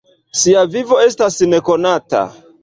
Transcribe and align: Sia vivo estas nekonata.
Sia 0.43 0.63
vivo 0.75 0.97
estas 1.09 1.37
nekonata. 1.53 2.25